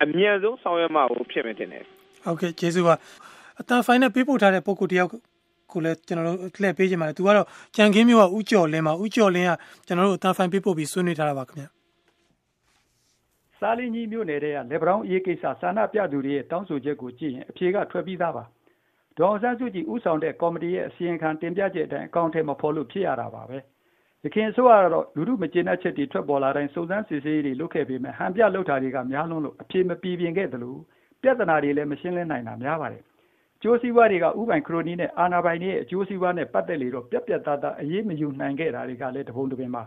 [0.03, 1.83] အမြန်ဆုံးဆောင်ရွက်မှာကိုဖြစ်မယ်တင်တယ်
[2.25, 2.95] ဟုတ်ကဲ့ကျေးဇူးပါ
[3.59, 5.09] အတန်ဖိုင်နဲ့ပေးပို့ထားတဲ့ပုံကိုတယောက်
[5.71, 9.51] ကိုလည်းကျွန်တော်တို့လှည့်ပေးချင်ပါတယ်သူကတော့ကြံခင်းမျိုးကဥကြော်လင်းမှာဥကြော်လင်းက
[9.87, 11.76] ကျွန်တော်တို့အတန်ဖိုင်ပေးပို့ပြီးဆွေးနွေးထားတာပါခင်ဗျာ
[13.59, 18.43] စားလင်းကြီးမြို့နယ်တဲ့ကလေဘရောင်းအရေးကိစ္စစာနာပြသူတွေရဲ့တောင်းဆိုချက်ကိုကြည့်ရင်အဖြေကထွက်ပြီးသားပါ
[19.17, 23.57] ဒေါအောင်ဆန်းစုကြည်ဥဆောင်တဲ့ကော်မတီရဲ့အစီရင်ခံတင်ပြချက်အတိုင်းအကောင့်ထဲမှာဖော်လို့ဖြစ်ရတာပါပဲ
[24.23, 30.75] ရခင်ဆိုကတော့လူမှုမကျေနပ်ချက်တွေထွက်ပေါ်လာတိုင်းစုံစမ်းစစ်ဆေးရေးတွေလုပ်ခဲ့ပေမဲ့ဟန်ပြလုပ်တာတွေကများလွန်းလို့အဖြေမပြေပြင်ခဲ့သလို
[31.21, 33.03] ပြဿနာတွေလည်းမရှင်းလင်းနိုင်တာများပါတယ်
[33.63, 39.83] ကျိုးစည်းဝါးတွေကဥပိုင်ခရိုနီနဲ့အာနာပိုင်တွေရဲ့အကျိုးစည်းဝါးနဲ့ပတ်သက်လေတော့ပြက်ပြက်သားသားအရေးမယူနိုင်ခဲ့တာတွေကလည်းတပုံတပင်ပါ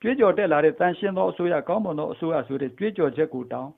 [0.00, 3.70] ကြွေးကြော်တက်လာတဲ့တန်ရှင်းသောအစိုးရကောင်းမွန်သောအစိုးရဆိုတဲ့ကြွေးကြော်ချက်ကိုတောင်း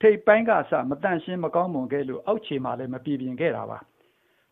[0.00, 3.78] ထိပ်ပိုင်းကအစမတန်ရှင်းမကောင်းမွန်ခဲ့လို့အောက်ခြေမှာလည်းမပြပြင်းခဲ့တာပါ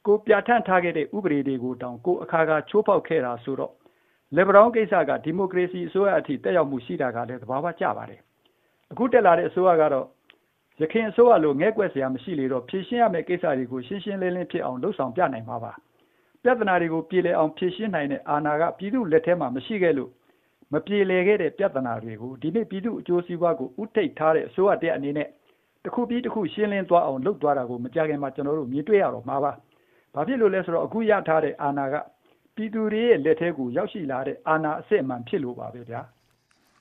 [0.07, 3.73] ကိုပြဋ္ဌာန်းထားခဲ့တဲ့ဥပဒေတွေကိုတောင်းကိုအခါခါချိုးဖောက်ခဲ့တာဆိုတော့
[4.37, 8.21] လေဘရောင်းကိစ္စကဒီမိုကရေစီအစိုးရအထိတက်ရောက်မှုရှိတာကလည်းသဘာဝကျပါတယ်
[8.93, 10.07] အခုတက်လာတဲ့အစိုးရကတော့
[10.81, 15.73] ရခိုင်အစိုးရလိုငဲကွက်စရာမရှိလေတော့ဖြည့်ရှင်းရမယ့်ကိစ္စတွေကိုရှင်းရှင်းလင်းလင်းဖြစ်အောင်လှုပ်ဆောင်ပြနိုင်မှာပါ
[16.43, 20.11] ပြဿနာတွေကိုပြည်လည်အောင်ဖြည့်ရှင်းနိုင်တဲ့အာဏာကပြည်သူလက်ထဲမှာမရှိခဲ့လို့
[20.73, 25.29] မပြေလည်ခဲ့တဲ့ပြဿနာတွေကိုဒီနေ့ပြည်သူအကျိုးစီးပွားကိုဥထိတ်ထားတဲ့အစိုးရတဲ့အနေနဲ့
[25.85, 29.53] တစ်ခုပြီးတစ်ခုရှင်းလင်းသွားအောင်လုပ်သွားတာကိုမကြခင်မှာကျွန်တော်တို့မြင်တွေ့ရတော့မှာပါ။
[30.15, 31.95] ဘာဖြစ်လို့လဲဆိုတော့အခုရထားတဲ့အာဏာက
[32.55, 36.01] ပြည်သူတွေရဲ့လက်ထဲကိုရောက်ရှိလာတဲ့အာဏာအစစ်အမှန်ဖြစ်လို့ပါပဲဗျာ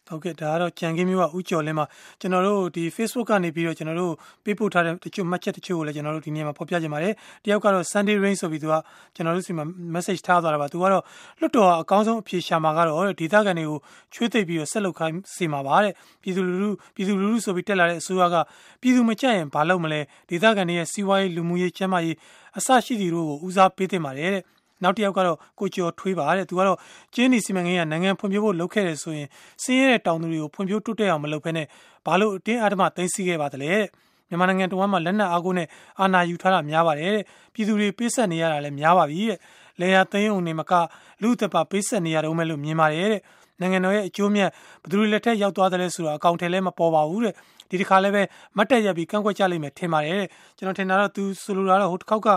[0.07, 1.85] ဟုတ်ကဲ့ဒါကတော့ကြံကင်းမျိုးကဥကျော်လင်းမှာ
[2.19, 7.13] ကျွန်တော်တို့ဒီ Facebook ကနေပြီးတော့ကျွန်တော်တို့ပေးပို့ထားတဲ့တချို့မှတ်ချက်တချို့ကိုလည်းကျွန်တော်တို့ဒီနေ့မှာဖော်ပြကြပါတယ်
[7.45, 8.73] တယောက်ကတော့ Sunday Rain ဆိုပြီးသူက
[9.15, 11.03] ကျွန်တော်တို့စီမှာ message ထားသွားတာပါသူကတော့
[11.39, 13.77] လွတ်တော်အကောင်းဆုံးအဖြေရှာမှာကတော့ဒေသခံတွေကို
[14.13, 18.35] ချွေးသိပ်ပြီးတော့ဆက်လုပ်ခိုင်းစီမှာပါတဲ့ပြည်သူလူထုပြည်သူလူထုဆိုပြီးတက်လာတဲ့အစိုးရက
[18.81, 22.15] ပြည်သူမကြရင်ဘာလုပ်မလဲဒေသခံတွေရဲ့စီးပွားရေးလူမှုရေးကျန်းမာရေး
[22.57, 24.43] အစရှိသူတို့ကိုဦးစားပေးသင့်ပါတယ်တဲ့
[24.83, 26.77] နောက်တစ်ယောက်ကတော့ကိုကျော်ထွေးပါတဲ့သူကတော့
[27.15, 29.27] ကျင်းနီစီမံကိန်းကနိုင်ငံဖွံ့ဖြိုးဖို့လုပ်ခဲ့တယ်ဆိုရင်
[29.63, 31.67] စင်းရဲတဲ့တောင်သူတွေကိုဖွံ့ဖြိုးတိုးတက်အောင်မလုပ်ဘဲနဲ့
[32.05, 33.85] ဘာလို့အတင်းအဓမ္မသိမ်းဆီးခဲ့ပါသလဲတဲ့
[34.29, 35.67] မြန်မာနိုင်ငံတော်မှာလက်နက်အားကိုနဲ့
[35.99, 39.39] အာဏာယူထားတာများပါတယ်တဲ့ပြည်သူတွေပေးဆက်နေရတာလည်းများပါပြီတဲ့
[39.81, 40.73] လေယာသိန်းုံနေမက
[41.21, 43.21] လူသက်ပါပေးဆက်နေရတော့မယ်လို့မြင်ပါတယ်တဲ့
[43.61, 44.49] နိုင်ငံတော်ရဲ့အကျိုးမြတ်
[44.81, 47.33] ဘယ်သူတွေလက်ထက်ရောက်သွားတယ်လဲဆိုတာအကောင့်ထဲလည်းမပေါ်ပါဘူးတဲ့
[47.69, 48.21] ဒီတစ်ခါလည်းပဲ
[48.57, 50.27] မတ်တက်ရပြီးကန့်ကွက်ကြလိမ့်မယ်ထင်ပါတယ်တဲ့
[50.57, 52.29] ကျွန်တော်ထင်တာတော့သူဆိုလိုတာတော့ဟိုတစ်ခေါက်က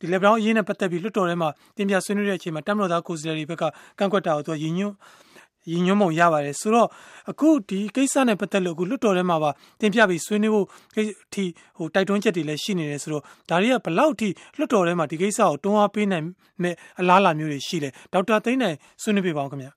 [0.00, 3.64] ဒီလေဘရောင်းအရေးနဲ့ပတ်သက်ပြီးလွှတ်တော်ထဲမှာတင်ပြဆွေးနွေးတဲ့အချိန်မှာတမ်မတော်သားကိုယ်စားလှယ်တွေဘက်က
[3.98, 4.94] ကန့်ကွက်တာကိုသူကရည်ညွှန်း
[5.70, 6.88] ရည်ညွှန်းပုံရပါတယ်ဆိုတော့
[7.30, 10.66] အခုဒီကိစ္စနဲ့ပတ်သက်လို့အခုလွှတ်တော်ထဲမှာပါတင်ပြပြီးဆွေးနွေးဖို့
[10.98, 11.00] အ
[11.34, 11.44] ထိ
[11.76, 16.26] ဟိုတိုက်တွန်းချက်တွေလည်းရှိနေတယ်ဆိုတော့ဒါတွေကဘလောက်ထိလွှတ်တော်ထဲမှာဒီကိစ္စကိုတွန်းအားပေးနိုင်
[16.62, 19.72] မဲ့အလားအလာမျိုးတွေရှိတယ်ဒေါက်တာသိန်းနိုင်ဆွေးနွေးပြပါအောင်ခင်ဗျာ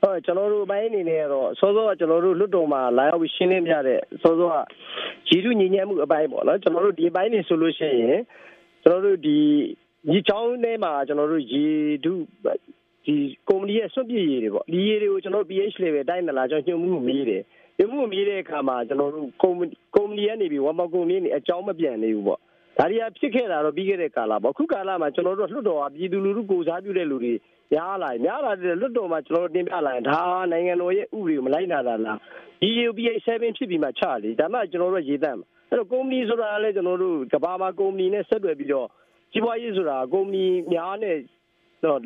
[0.00, 4.54] ဟုတ်ကျွန်တော်တို့အပိုင်းအနေနဲ့ကတော့စောစောကကျွန်တော်တို့လွတ်တော်မှာလာရောက်ပြီးရှင်းလင်းပြတဲ့စောစောက
[5.28, 8.18] ရည်သူညီညွတ်မှုအပိုင်းပေါ့နော်ကျွန်တော်တို့ဒီအပိုင်းနေဆိုလို့ရှိရင်
[8.82, 9.38] ကျွန်တော်တို့ဒီ
[10.10, 11.64] ညီချောင်းထဲမှာကျွန်တော်တို့ရေ
[12.04, 12.12] ဒု
[13.06, 13.14] ဒီ
[13.48, 17.42] ကုမ္ပဏီရဲ့စွန့်ပစ်ရည်တွေပေါ့ဒီရည်တွေကိုကျွန်တော် pH level တိုင်းမလားကျွန်တော်ညှို့မှုမေးတယ်
[17.78, 19.66] ညှို့မှုမေးတဲ့အခါမှာကျွန်တော်တို့ကုမ္ပဏီ
[19.96, 22.40] ကုမ္ပဏီကနေပြီးဝမ်ပေါကုမ္ပဏီနေအကြောင်းမပြန်နေဘူးပေါ့
[22.80, 27.34] ဒါတွေကဖြစ်ခဲ့တာတော့ပြီးခဲ့တဲ့ကာလပေါ့အခုကာလမှာကျွန်တော်တို့လွှတ်တော်ကပြည်သူလူထုကိုစားပြုတဲ့လူတွေ
[27.72, 30.20] များလာများလာတဲ့လွတ်တော်မှာကျွန်တော်တင်ပြလာရင်ဒါ
[30.52, 32.18] နိုင်ငံတော်ရဲ့ဥပဒေကိုမလိုက်နာတာလား
[32.68, 38.88] EUPA 7ဖြစ်ပြီးမှချလေဒါမှကျွန်တော်တို့ရေးတတ်မှာအဲ့တော့ကုမ္ပဏီဆိုတာလည်းကျွန်တော်တို့ကဘာမှာကုမ္ပဏီနဲ့ဆက်သွယ်ပြီးတော့
[39.32, 41.16] ကြီးပွားရေးဆိုတာကုမ္ပဏီများနဲ့
[41.84, 42.00] တော့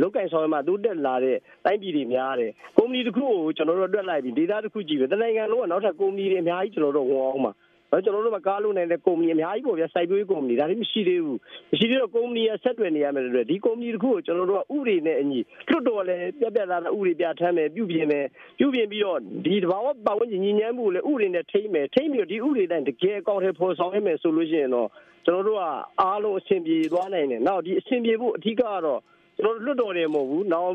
[0.00, 7.52] လောက်ကင်ဆောင်မှာတိုးတက်လာတဲ့တိုင်းပြည်တွေများတယ်ကုမ္ပဏီတစ်ခုကိုကျွန်တော်တို့တွက်လိုက်ပြီးဒေတာတစ်ခုကြည့်ပဲတနိုင်ငံလုံးကနောက်ထပ်ကုမ္ပဏီတွေအများကြီးကျွန်တော်တို့ဝင်အောင်မှာ
[7.90, 11.38] တော့ကျွန်တော်တို့မကားလို့နိုင်တဲ့ကုမ္ပဏီအများကြီးပေါ့ဗျာစိုက်ပျိုးရေးကုမ္ပဏီဒါတွေမရှိသေးဘူး
[11.72, 18.26] မရှိသေးတော့ကုမ္ပဏီကဆက်တွယ်နေရမယ်လို့ဒီကုမ္ပဏီတခုကိုကျွန်တော်တို့ကဥပဒေနဲ့အညီလွတ်တော်လည်းပြက်ပြက်သားသားဥပဒေပြဋ္ဌာန်းမယ်ပြုပြင်မယ်
[18.58, 24.88] ပြုပြင်ပြီးတော့ဒီတဘာဝပတ်ဝန်းကျင်ညီညွတ်မှုလည်းဥပဒေနဲ့ထိမ့်မယ်ထိမ့်ပြီးတော့ဒီဥပဒေတိုင်းတကယ်အကောင့်ထဲပေါ်ဆောင်ရမယ်ဆိုလို့ရှိရင်တော့
[25.24, 25.62] ကျွန်တော်တို့က
[26.00, 29.00] အားလုံးအဆင်ပြေသွားနိုင်တယ်နောက်ဒီအဆင်ပြေဖို့အထူးကတော့
[29.38, 30.72] ကျွန်တော်တို့လွတ်တော်တယ်မဟုတ်ဘူးနောက်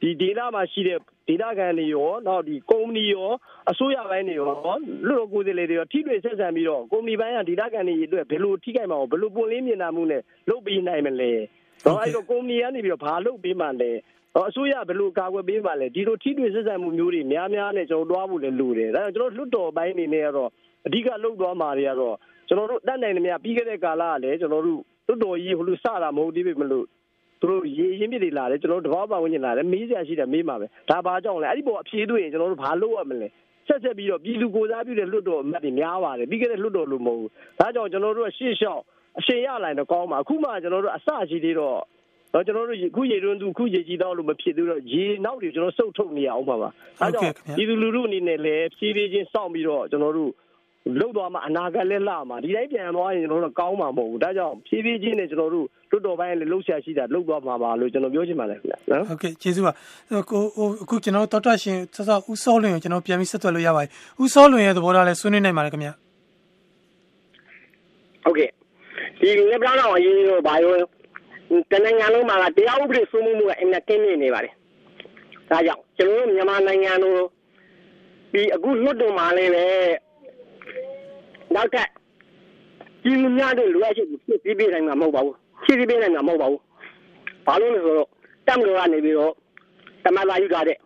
[0.00, 3.30] ဒီဒေတာမှာရှိတဲ့ ဒေတာခံတွေရောနောက်ဒီကုမ္ပဏီရော
[3.70, 4.54] အစိုးရပိုင်းတွေရောလူ
[5.18, 11.32] တော်ကိုယ်စားလှယ်တွေရောထိတွေ့ဆက်ဆံပြီးတော့ကုမ္ပဏီပိုင်းကဒေတာခံတွေအတွက်ဘယ်လိုထိခိုက်မှာဘယ်လိုပွင့်လင်းမြင်နာမှုနဲ့လုပ်ပေးနိုင်မလဲ
[11.84, 13.90] တော့အဲ့တော့ကုမ္ပဏီကနေပြီးတော့ဘာလုပ်ပေးမှလဲ
[14.34, 20.50] တော့အစိုးရဘယ်လိုကာကွယ်ပေးမှလဲဒီလိုထိတွေ့ဆက်ဆံမှုမျိုးတွေများများနဲ့ကျွန်တော်တွားဖို့လည်းလိုတယ်ဒါကြောင့်ကျွန်တော်လွတ်တော်ပိုင်းအနေနဲ့ကတော့
[20.86, 22.16] အဓိကလုပ်သွားမှာတွေကတော့
[22.48, 26.86] ကျွန်တော်တို့တတ်နိုင်တယ်များပြီးခဲ့တဲ့ကာလကလည်းကျွန်တော်တို့လွတ်တော်ကြီးဟိုလိုစတာမဟုတ်သေးပေမလို့
[27.40, 33.28] သူတို့ရေရင်းမြစ်တွေလာတယ်ကျွန်တော်တို့တဘောပါဝင်ကျင်လာတယ်မေးစရာရှိတယ်မေးမှာပဲဒါဘာကြောင့်လဲအဲ့ဒီပေါ်အဖြေတွေ့ရင်ကျွန်တော်တို့ဘာလုပ်ရမလဲ
[33.68, 38.82] ဆက်ဆက်ပြီးတော့ပြည်သူကိုစားပြုတဲ့လွတ်တော်အမတ်တွေများပါတယ်ပြီးခဲ့တဲ့လွတ်တော်လို့မဟုတ်ဘူးဒါကြောင့်ကျွန်တော်တို့ရှေ့လျှောက်
[39.18, 41.78] အရှင်ရလာရင်တော့ကောင်းပါအခုမှကျွန်တော်တို့အစရှိသေးတော့
[42.34, 50.32] တော့ကျွန်တော်တို့ခုရေတွန်းသူခုရေကြီးတော့လို့မဖြစ်သေးတော့ရေနောက်တွေကျွန်တော်စုပ်ထုတ်နေအောင်ပါပါဒါကြောင့်ပြည်သူလူထုအနေနဲ့လည်းဖြည်းဖြည်းချင်းစောင့်ပြီးတော့ကျွန်တော်တို့
[50.98, 59.72] လုတ်သွားမှအနာဂတ်လည်းလှမှာဒီတိုင်းပြန်သွားရင်ကျွန်တော်တို့ကောင်းမှာမဟုတ်ဘူးဒါကြောင့်ဖြည်းဖြည်းချင်းနဲ့ကျွန်တော်တို့လွတ်တော်ပိုင်းလည်းလှုပ်ရှားရှိတာလှုပ်သွားမှာပါလို့ကျွန်တော်ပြောချင်ပါတယ်ခင်ဗျာနော်ဟုတ်ကဲ့ကျေးဇူးပါ
[60.30, 60.42] ကို
[60.82, 63.90] အခုကျွန်တော်တော်တော်ရှင်စစဦးစောလွင်ကိုကျွန်တော်ပြန်ပြီးဆက်သွယ်လို့ရပါတယ်
[64.22, 65.92] ဦးစောလွင်ရဲ့သဘောထားလည်းဆွေးနွေးနိုင်ပါတယ်ခင်ဗျာ
[68.24, 68.48] ဟုတ်ကဲ့
[69.20, 70.74] ဒီလက်ပြောင်းတော့အရင်ရောဘာရော
[71.70, 74.54] တနိုင်ငံလုံးမှာတရားဥပဒေစိုးမိုးမှုကအင်နဲ့တင်းနေနေပါတယ်
[75.50, 77.20] ဒါကြောင့်ကျွန်တော်တို့မြန်မာနိုင်ငံတို့
[78.32, 79.64] ဒီအခုလွတ်တော်မှာလည်းပဲ
[81.54, 81.88] နောက်ထပ်
[83.04, 86.60] ကြီးများတဲ့လူအချင်းကိုပြပြနိုင်မှာမဟုတ်ပါဘူးဖြည့်ပြပြနိုင်မှာမဟုတ်ပါဘူး
[87.46, 88.08] ဘာလို့လဲဆိုတော့
[88.46, 89.32] တမ်လို့ကနေပြီးတော့
[90.04, 90.78] တမလာယူကြတဲ့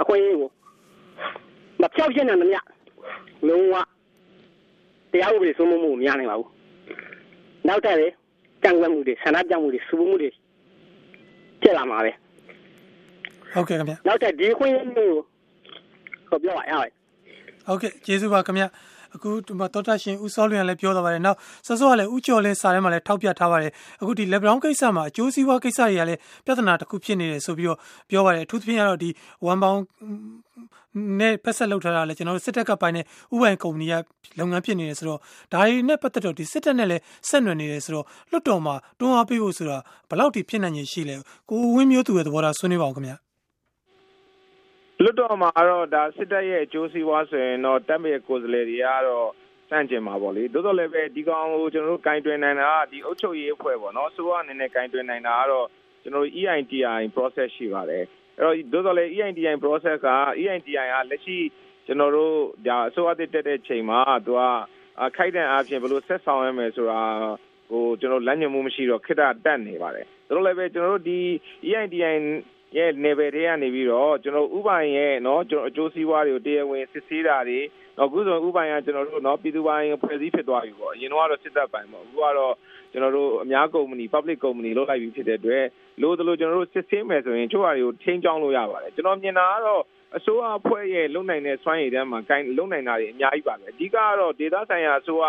[0.00, 0.50] အခွင့်အရေးကို
[1.80, 2.56] မဖြောက်ရှင်းနိုင်မမြ
[3.48, 3.74] လုံးဝ
[5.12, 6.48] တရားဥပဒေစိုးမိုးမှုမရနိုင်ပါဘူး
[7.68, 8.06] နောက်ထပ်လေ
[8.62, 10.30] ကြံ့ကွက်မှုတွေဆန္ဒပြမှုတွေစူမှုတွေ
[11.62, 12.12] ဖြစ်လာမှာပဲ
[13.52, 15.06] ဟုတ်ကဲ့ခင်ဗျနောက်ထပ်ဒီခွင့်ရမှု
[16.28, 16.90] ကိုပြောပါရအောင်
[17.66, 18.64] ဟုတ်ကဲ့ကျေးဇူးပါခင်ဗျ
[19.14, 27.78] အခုဒီမှာတော်တာရှင်ဦးစောလွင်ကလည်းပြောသွားပါတယ်နောက်စောစောကလည်းဦးကျော်လင်းစာထဲမှာလည်းထောက်ပြထားပါတယ်အခုဒီ level ကိစ္စမှာအကျိုးစီးပွားကိစ္စတွေကလည်းပြဿနာတစ်ခုဖြစ်နေတယ်ဆိုပြီးတော့
[28.10, 29.10] ပြောပါတယ်အထူးသဖြင့်ကတော့ဒီ
[29.50, 29.80] one bound
[31.20, 33.94] နဲ့ဖက်ဆက်လုပ်ထားတာလည်းကျွန်တော်တို့စစ်တပ်ကပိုင်းနဲ့ဥပိုင်ကုမ္ပဏီက
[34.38, 35.20] လုပ်ငန်းဖြစ်နေတယ်ဆိုတော့
[35.52, 41.16] ဒါတွေနဲ့ပတ်သက်တော့ဒီစစ်တပ်နဲ့လည်းဆက်နွယ်နေတယ်ဆိုတော့လွတ်တော်မှာတွန်းအားပေးဖို့ဆိုတာဘယ်လောက်ထိဖြစ်နိုင်ရရှိလဲ
[41.50, 43.16] ကိုဝင်းမျိုးသူရဲ့သဘောထားဆွေးနွေးပါအောင်ခင်ဗျာ
[45.04, 49.28] လွတ်တော်မှာတော့ဒါစစ်တပ်ရဲ့အကျိုးစီးပွားဆိုရင်တော့တပ်မဲ့ကိုယ်စားလှယ်တွေကတော့
[49.70, 55.66] စန့်ကျင်မှာပေါ့လေတိုးတော့လည်းပဲဒီကောင်ကိုကျွန်တော်တို့ကင်တွင်နိုင်တာကဒီအုပ်ချုပ်ရေးအဖွဲ့ပေါ့နော်ဆိုတော့အနေနဲ့ကင်တွင်နိုင်တာကတော့
[56.02, 58.04] ကျွန်တော်တို့ EITI process ရှိပါတယ်
[58.38, 60.08] အဲ့တော့သို့တော်လည်း EITI process က
[60.40, 61.38] EITI ကလက်ရှိ
[61.86, 62.34] ကျွန်တော်တို့
[62.66, 64.42] ဒါအစိုးရတက်တဲ့ချိန်မှာသူက
[65.16, 67.00] ခိုက်တဲ့အားဖြင့်ဘယ်လိုဆက်ဆောင်ရမယ်ဆိုတာ
[67.70, 71.20] ဟိုကျွန်တော်လမ်းညွှန်မှုမရှိတော့ခိတ္တတက်နေပါတယ်ဒါတော့လည်းပဲကျွန်တော်တို့ဒီ
[71.68, 72.00] EITI
[72.76, 77.60] ရဲ့ level တွေကနေပြီးတော့ကျွန်တော်ဥပိုင်ရဲ့နော်ကျွန်တော်အကျိုးစီးပွားတွေကိုတရားဝင်စစ်ဆေးတာတွေ
[78.00, 82.54] အခုဆိုဥပိုင်ကကျွန်တော်တို့နော်ပြည်သူပိုင်ဖွဲ့စည်းဖြစ်သွားပြီပေါ့အရင်ကတော့စစ်တပ်ပိုင်ပေါ့အခုကတော့
[82.92, 85.64] ကျွန်တော်တို့အများကုမ္ပဏီ public company လောက်လိုက်ပြီးဖြစ်တဲ့အတွက်
[86.02, 89.82] လို့တို့ကျွန်တော်တို့စစ်ဆေးမယ်ဆိုရင်ချို့ဟာတွေကိုထိန်းချောင်းလို့ရပါတယ်ကျွန်တော်မြင်တာကတော့
[90.16, 95.24] အစိုးရအဖွဲ့ရဲ့လုံနိုင်တဲ့စွမ်းရည်တန်းမှာဂိုင်းလုံနိုင်တာတွေအများကြီးပါပဲအဓိကကတော့ဒေသဆိုင်ရာအစိုးရ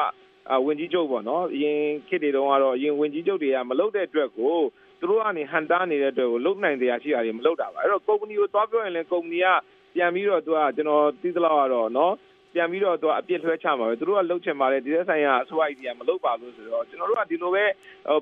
[0.52, 4.56] အဝင်ကြီးချုပ်ပေါ့နော်အရင်ခေတ်တွေတုန်းကတော့အရင်ဝင်ကြီးချုပ်တွေကမလုပ်တဲ့အတွက်ကို
[5.02, 9.48] သူတို့ကနေဟန်တာနေတဲ့အတွက်ကိုလုံနိုင်တရားရှိတာတွေမလုပ်တာပါအဲ့တော့ကုမ္ပဏီကိုသွားပြောရင်လည်းကုမ္ပဏီက
[9.96, 12.14] ပြန်ပြီးတော့သူကကျွန်တော်သိသလောက်ကတော့နော်
[12.54, 17.64] ပြန်ပြီးတော့သူကအပြစ်လွှဲချမှာပဲသူတို့ကလှုပ်ချင်ပါတယ်ဒီသက်ဆိုင်ရာအစိုးရကြီးကမလုပ်ပါလို့ဆိုတော့ကျွန်တော်တို့ကဒီလိုပဲ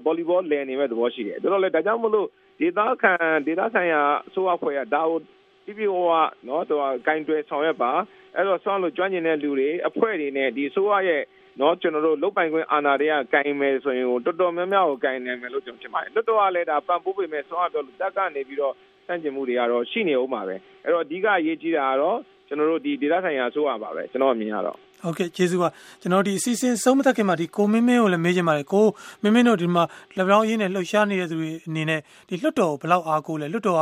[0.03, 2.27] ဗော်လီဘောလည်နေမဲ့သဘောရှိတယ်တို့တော့လေဒါကြောင့်မလို့
[2.59, 3.13] ဒေသခံ
[3.45, 5.19] ဒေသဆိုင်ရာအစိုးရဖွဲ့ကဒါကို
[5.65, 7.91] ပြပြဝါနော်သူကဂိုင်းတွဲဆောင်ရွက်ပါ
[8.35, 11.21] အဲ့တော့ဆောင်းလို့ကျွမ်းကျင်တဲ့လူတွေအဖွဲ့တွေနဲ့ဒီအစိုးရရဲ့
[11.59, 18.73] နော်ကျွန်တော်တို့လုတ်ပိုင်ခွင့်အာဏာတွေကကင်မယ်ဆိုရင်တော်တော်များများကိုကင်နိုင်မယ်လို့ကျွန်တော်ထင်ပါတယ်လွတ်တော်ကလည်းဒါပံ့ပိုးပေးမယ်ဆောင်းရပြောလို့တက်ကနေပြီးတော့
[19.07, 22.17] စန့်ကျင်မှုတွေကတော့ရှိနေဦးမှာပဲအဲ့တော့အဓိကအရေးကြီးတာကတော့
[22.47, 25.69] ကျွန်တော်တို့ဒီဒေသဆိုင်ရာအစိုးရပါပဲကျွန်တော်အမြင်ရတော့ဟုတ်ကဲ့ကျေးဇူးပါ
[26.01, 28.85] ကျွန်တော်ဒီအစီအစဉ်ဆုံးမသက်ခင်မှာဒီကိုမင်းမင်းကိုလည်းမေးချင်ပါတယ်ကို
[29.21, 29.83] မင်းမင်းတို့ဒီမှာ
[30.17, 33.81] လက်ပြောင်းရင်းနဲ့လှုပ်ရှားနေတဲ့သူတွေအနေနဲ့ဒီလွတ်တော်ကိုဘယ်လောက်အားကိုးလဲလွတ်တော်က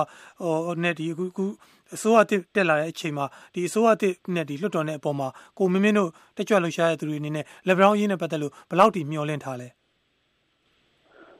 [0.66, 1.46] ဟိုနဲ့ဒီအခုအခု
[1.95, 9.67] အစိုးရတက်တက်လာတဲ့အချိန်မှာဒီအစိုးရတက်နဲ့ဒီလွတ်တော်နဲ့အပေါ်မှာကိုမင်းမင်းတို့တက်ကြွလှုပ်ရှားတဲ့သူတွေအနေနဲ့လက်ပြောင်းရင်းနဲ့ပတ်သက်လို့ဘယ်လောက်ထိမျှော်လင့်ထားလဲ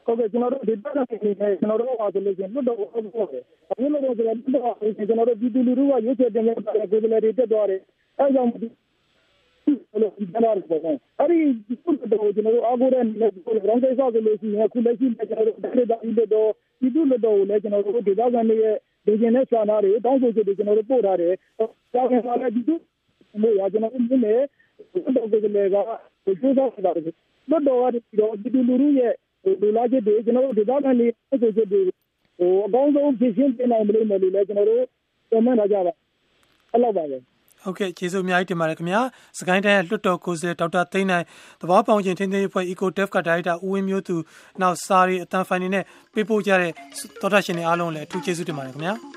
[0.05, 7.81] ဟုတ်ကဲ့ကျွန်တော်တို့ဒီတက်ကနေနေကျွန်တော်တို့အားဆိုလို့ရှိရင်လွတ်တော်ကိုဟုတ်ဟုတ်တယ်အခုလို့ဆိုတော့လွတ်တော်ကိုကျွန်တော်တို့ပြည်သူလူထုကရွေးချယ်တင်ပြတဲ့ကိုယ်စားလှယ်တွေတက်သွားတယ်
[8.19, 8.49] အဲကြောင့်
[10.01, 10.81] လို့ဒီကလာတော့
[11.19, 18.77] အဲ့ဒီကုသတော်ကျွန်တော်တို့အားကိုးတဲ့လက်ကိုရောင်းကိစ္စဆိုလို့ရှိရင်အခုလက်ရှိကျွန်တော်တို့ဒေသအီလက်တော်ပြည်သူလက်တော်ကိုလည်းကျွန်တော်တို့ဒေသခံတွေရဲ့
[19.08, 21.34] ဒေသနဲ့စာနာတွေတောင်းဆိုချက်တွေကျွန်တော်တို့ပို့ထားတယ်။
[21.93, 22.76] ဒါကလည်းပြည်သူ
[23.41, 25.78] မျိုးရကျွန်တော်တို့မြင်နေတော့ကိုယ်လည်းက
[26.26, 27.15] ကျိုးစားတာတယ်။
[27.50, 29.13] လွတ်တော်ကဒီတော့ပြည်သူလူထုရဲ့
[29.62, 31.82] လူလာချက်တွေကျွန်တော်တို့ဒေသခံတွေဆိုချက်တွေ
[32.39, 34.84] ဟိုအကောင်းဆုံးဖြစ်ရှင်းပြနိုင်မလို့မယ်လို့လည်းကျွန်တော်တို့
[35.30, 35.93] ပြန်မှန်းထားကြပါ
[36.72, 37.17] အဲ့လောက်ပါပဲ
[37.67, 39.01] ဟုတ်ကဲ့ကျေးဇူးအများကြီးတင်ပါတယ်ခင်ဗျာ
[39.39, 41.25] စကိုင်းတိုင်းလွတ်တော်ကိုယ်စားဒေါက်တာသိန်းနိုင်
[41.62, 44.15] သဘောပေါင်ခြင်းထင်းထင်းအဖွဲ့ EcoDev ကဒါရိုက်တာဦးဝင်းမျိုးသူ
[44.62, 46.71] နောက်စာရီအတန်ဖိုင်နေနဲ့ပေးပို့ကြတဲ့
[47.21, 49.16] သောတာရှင်တွေအားလုံးလည်းအထူးကျေးဇူးတင်ပါတယ်ခင်ဗျာ